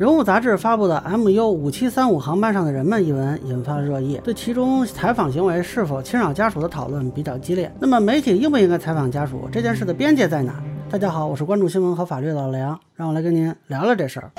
[0.00, 7.72] 人物杂志发布的 MU 五七三五航班上的人们一文引发热议，对其中采访行为是否侵扰家属的讨论比较激烈。
[7.78, 9.48] 那么媒体应不应该采访家属？
[9.52, 10.60] 这件事的边界在哪？
[10.90, 14.32] 大家好，我是关注新闻和法律的老梁，让我来跟您聊聊这事儿。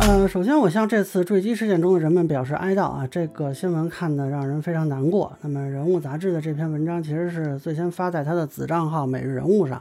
[0.00, 5.32] 呃，首先我向这次坠机事件中的人们表示哀悼啊，这个新闻看得让人非常难过。
[5.40, 9.80] 那么人物杂志的这篇文章其实是最先发在他的子账号每日人物上。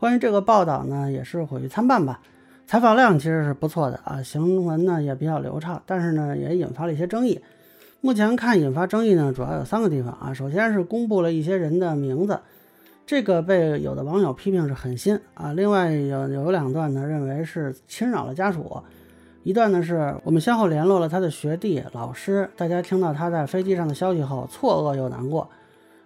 [0.00, 2.20] 关于这个报道呢，也是毁誉参半吧。
[2.66, 7.38] 采访量其实是不错的啊，行文呢也比较流畅，但是呢也引发了一些争议。
[8.00, 10.32] 目前看引发争议呢，主要有三个地方啊。
[10.32, 12.40] 首先是公布了一些人的名字，
[13.04, 15.52] 这个被有的网友批评是狠心啊。
[15.52, 18.82] 另外有有两段呢，认为是侵扰了家属。
[19.42, 25.50] 一段呢是我们先后联络了他的学弟、老师，大家听到他在飞机上的消息后，错愕又难过。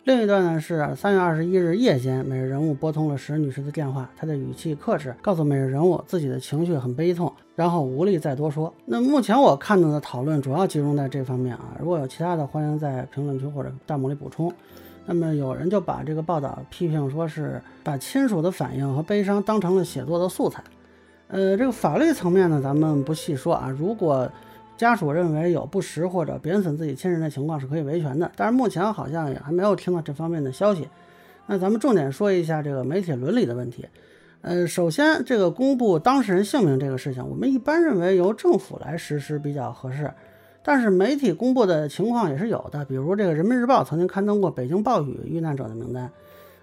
[0.04, 8.70] 另一段呢是三月二十一日夜间，每日人物拨通了石女士的电话，她的语气克制，告诉每日人物自己的情绪很悲痛，然后无力再多说。
[8.84, 14.52] 那目前我看到的讨论主要集中在这方面啊，如果有其他的，欢迎在评论区或者弹幕里补充。
[15.06, 20.62] 那么有人就把这个报道批评说是把亲属的反应和悲伤当成了写作的素材。
[21.28, 24.30] 呃，这个法律层面呢，咱们不细说啊，如果。
[24.76, 30.88] 家属认为有不实或者贬损自己亲人的情况是可以维权的，但是目前好像也还没有听到这方面的消息。
[31.46, 33.86] 那咱们重点说一下这个媒体伦理的问题。
[34.40, 40.12] 呃，首先这个公布当事人姓名这个事情，我们一般认为由政府来实施比较合适。
[40.62, 46.10] 但是媒体公布的情况也是有的，比如这个人民日报曾经刊登过北京暴雨遇难者的名单。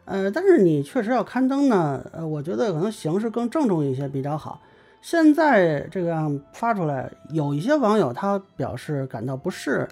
[0.06, 4.59] 呃，但是你确实要刊登呢，呃，我觉得可能形式更郑重一些比较好。
[5.02, 9.88] 现在这个样发出来，有一些网友他表示感到不适，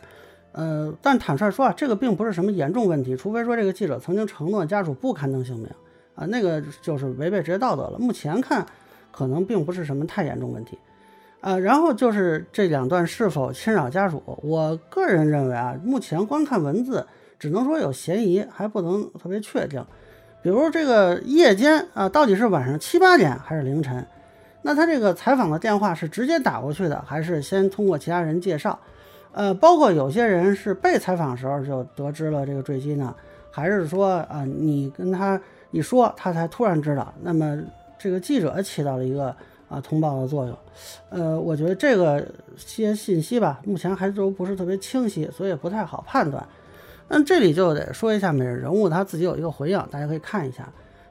[0.52, 5.67] 呃，但坦率说啊，这个并不是什么严重问题，除非说这个记者曾经承诺家属不刊登姓名
[6.15, 7.97] 啊，那个就是违背职业道德了。
[7.97, 8.65] 目前看，
[9.11, 10.77] 可能并不是什么太严重问题，
[11.41, 17.05] 呃，然后就是这两段是否侵扰家属，我个人认为啊，目前光看文字，
[17.39, 19.83] 只能说有嫌疑，还不能特别确定。
[20.43, 24.05] 比如这个夜间啊，到底是晚上七八点还是凌晨？
[24.69, 28.77] 那他这个采访的电话是直接打过去的，还是先通过其他人介绍？
[29.31, 33.15] 呃，包括有些人是被采访时候就得知了这个坠机呢，
[33.49, 35.41] 还是说啊你跟他
[35.71, 37.11] 一说，他才突然知道？
[37.23, 37.59] 那么
[37.97, 39.35] 这个记者起到了一个
[39.69, 40.55] 啊通报的作用。
[41.09, 42.23] 呃，我觉得这个
[42.55, 46.47] 些信息吧，目前还都不是特别清晰，所以不太好判断。
[47.07, 50.69] 那这里就得说一下每日人物他自己有一个回应，大家可以看一下。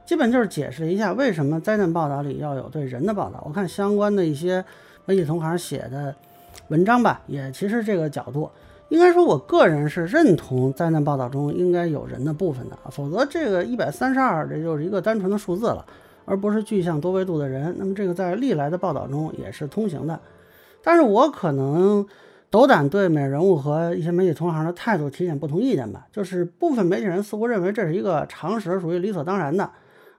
[0.08, 3.42] 基本就是解释一下为什么灾难报道里要有对人的报道。
[3.46, 4.64] 我看相关的一些
[5.04, 6.14] 媒体同行写的
[6.69, 8.48] 文章吧，也其实这个角度，
[8.88, 15.84] 应该说我个人是认同灾难报道中应该有人的部分的，否则这个一百三十二这就是一个单纯的数字了，
[16.25, 17.76] 而不是具象多维度的人。
[17.78, 20.19] 那么这个在历来的报道中也是通行的，
[20.82, 22.06] 但是我可能
[22.48, 29.70] 斗胆对美人物和一些媒体同行的态度提点不同意见吧，就是部分媒体人似乎认为这是一个常识，属于理所当然的。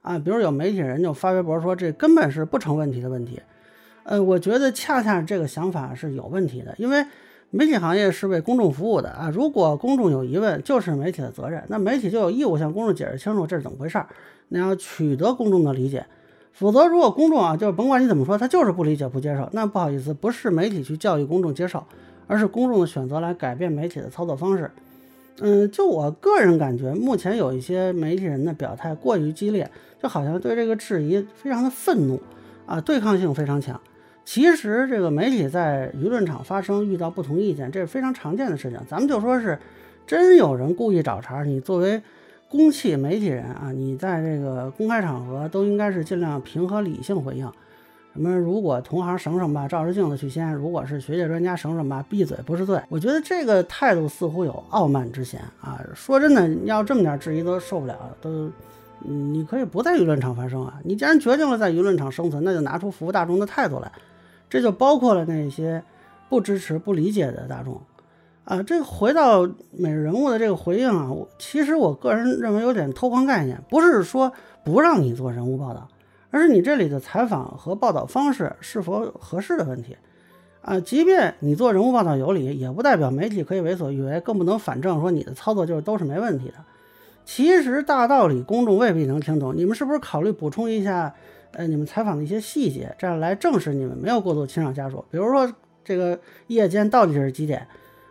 [0.10, 3.40] 啊，比如有媒体人就发微博说这根本是不成问题的问题，
[4.02, 7.06] 呃，我觉得恰恰这个想法是有问题的，因为
[7.52, 14.08] 媒体行业是为公众服务的啊，如果公众有疑问，就是媒体的责任，那媒体就有义务向公众解释清楚这是怎么回事儿，
[14.48, 16.04] 那要取得公众的理解，
[16.54, 21.84] 否则如果公众啊，就甭管你怎么说，他就是不理解不接受，那不好意思，不是媒体去教育公众接受，
[22.26, 24.72] 而是公众的选择来改变媒体的操作方式。
[25.42, 29.70] 嗯，就我个人感觉，目前有一些媒体人的表态过于激烈，
[30.02, 32.22] 就好像对这个质疑非常的愤怒
[32.66, 33.80] 啊，对抗性非常强。
[34.26, 38.80] 其实这个媒体在舆论场发声，遇到不同意见，这是非常常见的事情。
[38.88, 39.58] 咱们就说是
[40.06, 42.02] 真有人故意找茬，你作为
[42.48, 47.52] 公器媒体人啊，你在这个公开场合都应该是尽量平和理性回应。
[48.14, 48.36] 什么？
[48.36, 52.82] 如果同行省省吧，照着镜子去先；如果是学界专家省省吧，闭嘴不是罪。
[52.90, 55.80] 我觉得这个态度似乎有傲慢之嫌啊！
[55.94, 58.50] 说真的，要这么点质疑都受不了，都，
[59.00, 60.80] 你可以不在舆论场发声啊！
[60.84, 63.92] 你既然决定了在舆论场生存，那就拿出服务大众的态度来。
[64.50, 65.84] 这就包括了那些
[66.28, 67.80] 不支持、不理解的大众
[68.44, 68.64] 啊！
[68.64, 74.34] 这回到每日人物的这个回应啊，我其实我个人认为有点偷换概念，不是说
[74.64, 75.88] 不让你做人物报道。
[76.32, 79.98] 而是你这里的采访和报道方式是否合适的问题，
[80.62, 86.56] 啊，即便你做人物报道有理，也不代表媒体可以为所欲为，更不能反证说你的操作就是都是没问题的。
[87.26, 91.14] 其实大道理公众未必能听懂，你们是不是考虑补充一下，
[91.52, 95.04] 呃，你们采访的一些细节，这样来证实你们没有过度侵扰家属？
[95.12, 95.52] 比如说
[95.84, 97.68] 这个夜间到底是几点，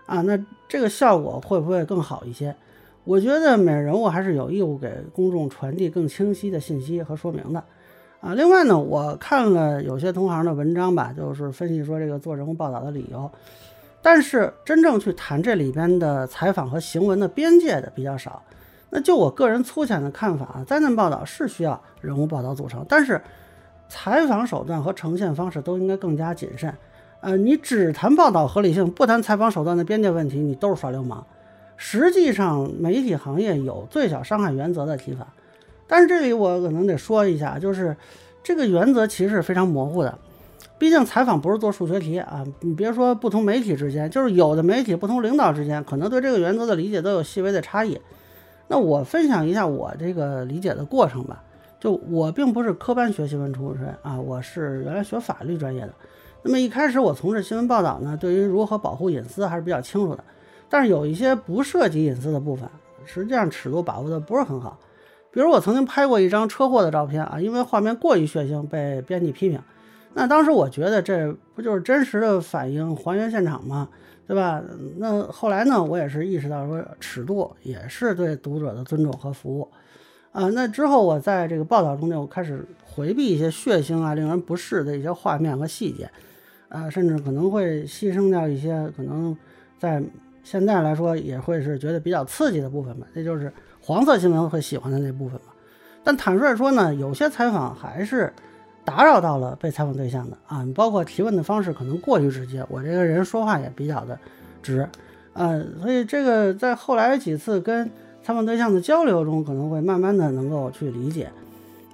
[0.06, 0.38] 啊，那
[0.68, 2.54] 这个效果会不会更好一些？
[3.04, 7.64] 我觉得每人物还是有义务给公众传递更清晰的信息和说明的。
[8.20, 8.34] 啊。
[8.34, 13.30] 另外呢，我看了有些同行的文章吧，就是分析说这个做人物报道的理由，
[14.00, 18.42] 但是真正去谈这里边的采访和行文的边界的比较少。
[18.90, 23.20] 那就我个人粗浅的看法啊，灾难报道是需要人物报道组成，但是
[23.88, 26.72] 采访手段和呈现方式都应该更加谨慎。
[27.20, 31.26] 呃，你只谈报道合理性，不谈采访手段的边界问题，你都是耍流氓。
[31.76, 35.26] 实际上，媒体行业有最小伤害原则的提法，
[35.88, 37.96] 但是这里我可能得说一下，就是
[38.44, 40.16] 这个原则其实是非常模糊的。
[40.78, 48.00] 毕竟采访不是做数学题啊，你别说不同媒体之间，就是有的媒体不同领导之间，可能对这个原则的理解都有细微的差异。
[48.68, 51.42] 那我分享一下我这个理解的过程吧。
[51.80, 55.92] 就我并不是科班学新闻出身啊，我是原来学法律专业的。
[56.42, 60.22] 那么一开始我从事新闻报道呢，对于如何保护隐私还是比较清楚的。
[60.68, 62.68] 但是有一些不涉及隐私的部分，
[63.04, 64.78] 实际上尺度把握的不是很好。
[65.32, 69.60] 比如我曾经拍过一张车祸的照片啊，因为画面过于血腥被编辑批评。
[70.14, 73.88] 那当时我觉得这不就是真实的反映还原现场吗？
[74.26, 74.62] 对吧？
[74.96, 79.68] 那后来呢，我也是意识到说尺度也是对读者的尊重和服务。
[80.32, 86.10] 啊，那之后我在这个报道中就开始回避一些血腥啊、令人不适的一些画面和细节。
[86.68, 89.34] 啊，甚至可能会牺牲掉一些可能
[89.78, 90.02] 在
[90.42, 93.50] 现在来说也会是觉得比较刺激的部分吧，这就是
[93.88, 95.52] 黄色新闻会喜欢的那部分嘛。
[96.04, 98.30] 但坦率说呢，有些采访还是
[98.84, 104.18] 打扰到了被采访对象的啊，包括提问的方式可能过于直接，我这个人说话也比较的
[104.62, 104.86] 直，
[105.32, 107.90] 呃，所以这个在后来几次跟
[108.22, 111.30] 采访对象的交流中，可能会慢慢的能够去理解。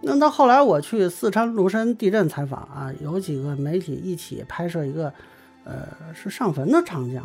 [0.02, 5.12] 那到后来我去四川芦山地震采访啊，有几个媒体一起拍摄一个，
[5.62, 7.23] 呃，是上坟的场景，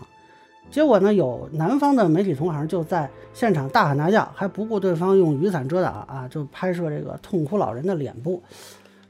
[0.70, 8.42] 结果呢，有南方的媒体同行就在现场大喊大叫，还不顾对方用雨伞遮挡啊，就拍摄这个痛哭老人的脸部。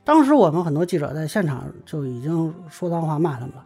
[0.04, 3.66] 当时我们很多记者在现场就已经说脏话骂他们了。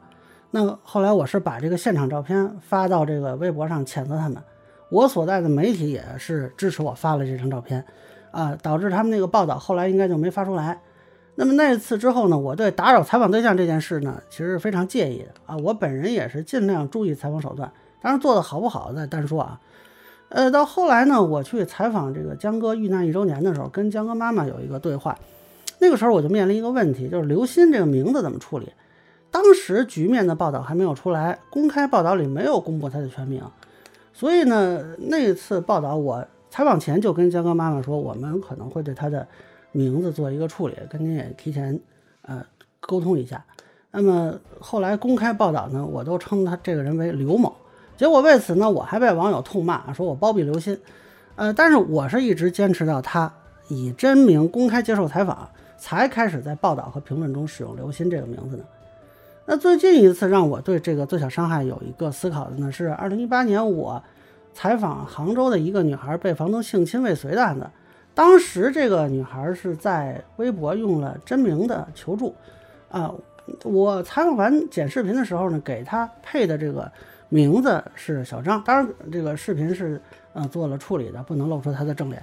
[0.52, 4.38] 那后来我是把这个现场照片发到这个微博上谴责他们，
[4.90, 7.84] 我所在的媒体也是支持我发了这张照片。
[8.32, 10.82] 啊，导致他们那个报道后来应该就没发出来。
[11.36, 15.56] 那么那次之后呢，我对打扰采访对象这件事呢，其实是非常介意的啊。
[15.58, 17.72] 我本人也是尽量注意采访手段，
[18.04, 19.60] 当然做的好不好再单说啊。
[20.30, 25.18] 呃，到后来呢，我去采访这个江哥遇难一周年的时候，跟江哥妈妈有一个对话。
[25.80, 28.72] 那个时候我就面临一个问题，就是刘鑫这个名字怎么处理？
[29.32, 33.42] 当时局面的报道还没有出来，公开报道里没有公布他的全名，
[34.14, 36.24] 所以呢，那次报道我。
[36.50, 39.28] 采访前就跟江哥妈妈说，我们可能会对他的
[39.72, 41.80] 名字做一个处理，跟您也提前
[42.22, 42.46] 呃
[42.80, 43.44] 沟通一下。
[43.90, 47.52] 那么后来公开报道呢，我都称他这个人为刘某。
[47.98, 50.80] 结果为此呢，我还被网友痛骂，说我包庇刘鑫。
[51.36, 53.32] 呃，但是我是一直坚持到他
[53.68, 58.64] 以真名公开接受采访，才开始在报道和评论中使用刘鑫这个名字的。
[59.46, 64.04] 那最近一次让我对这个最小伤害有一个思考的呢，是二零一八年我。
[64.56, 67.68] 采访杭州的一个女孩被房东性侵未遂的案子，
[68.14, 72.36] 当时这个女孩是在微博用了真名的求助，
[72.92, 73.12] 啊，
[73.64, 76.92] 我采访完剪视频的时候呢，给她配的这个
[77.34, 80.00] 名字是小张，当然这个视频是
[80.34, 82.22] 呃做了处理的，不能露出他的正脸。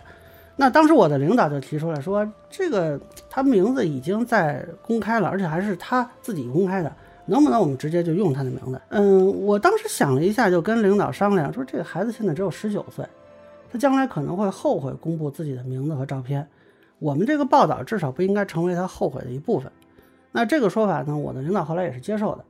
[0.55, 6.93] 那当时我的领导就提出来说，这个他名字已经在公开了，而且还是他自己公开的。
[7.27, 8.81] 能不能我们直接就用他的名字？
[8.91, 13.05] 嗯，我当时想了一下，就跟领导商量说，这个孩子现在只有十九岁，
[13.73, 16.47] 他将来可能会后悔公布自己的名字和照片，
[17.01, 19.73] 我们这个报道至少不应该成为他后悔的一部分。
[20.31, 22.45] 那这个说法呢，我的领导后来也是接受的。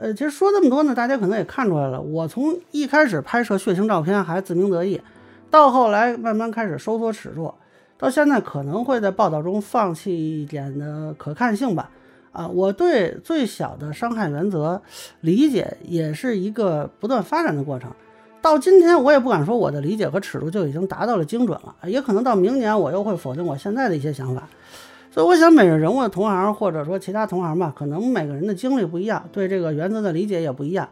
[0.00, 5.00] 呃，其实说这么多呢，大家可能也看出来了，我从一开始拍摄血腥照片还自鸣得意，
[5.50, 7.52] 到后来慢慢开始收缩尺度，
[7.98, 11.90] 到现在可能会在报道中放弃一点的可看性吧。
[12.30, 14.80] 啊，我对最小的伤害原则
[15.22, 17.90] 理解也是一个不断发展的过程。
[18.40, 24.48] 到今天，我也不敢说我的理解和尺度就已经达到了精准了，也可能到明年我又会否定我现在的一些想法。
[25.18, 30.88] 所以，我想每个人物的同行或者说其他同行吧，可能每个人的经历不一样，对这个原则的理解也不一样。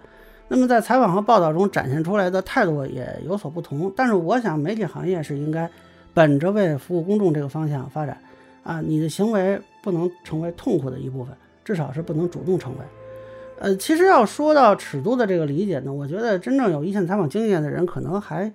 [0.49, 3.93] 那么在采访和报道中展现出来的态度也有所不同。
[3.95, 5.71] 但是，我想媒体行业是应该
[6.13, 8.19] 本着为服务公众这个方向发展。
[8.65, 11.33] 啊，你的行为不能成为痛苦的一部分，
[11.65, 12.79] 至少是不能主动成为。
[13.61, 18.53] 呃，其实要说到尺度的这个理解呢，我觉得真正有一线采访经验的人可能还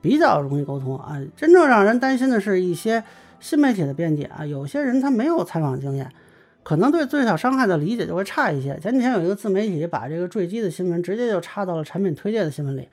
[0.00, 1.20] 比较容易沟通啊。
[1.36, 3.02] 真正让人担心的是一些
[3.40, 6.10] 新媒体的编辑啊，有些人他没有采访经验，
[6.62, 8.78] 可能对最小伤害的理解就会差一些。
[8.80, 12.88] 前几天有一个自媒体把这个坠机的新闻直接就插到了产品推荐的新闻里，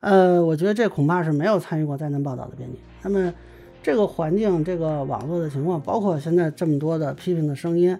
[0.00, 2.78] 呃，我觉得这恐怕是没有参与过灾难报道的编辑。
[3.02, 3.32] 那么。
[3.82, 7.98] 这个环境、这个网络的情况，包括现在这么多的批评的声音，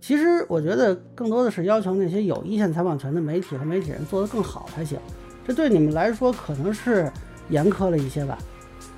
[0.00, 4.98] 其实我觉得更多的是要求那些有一线采访权的媒体和媒体人做得更好才行。
[5.46, 7.08] 这对你们来说可能是
[7.48, 8.36] 严苛了一些吧，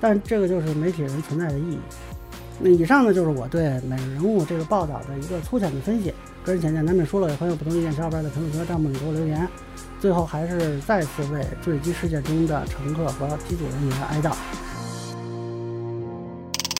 [0.01, 1.77] 但这个就是媒体人存在的意义。
[2.59, 6.13] 那以上呢，就是我对《每日人物》这个报道的一个粗浅的分析。
[6.43, 9.47] 个人浅见难免说了，有朋友不同意见小伙伴在评论区和弹幕里给我留言。
[9.99, 14.33] 最后还是再次为坠机事件中的乘客和机组人员哀悼。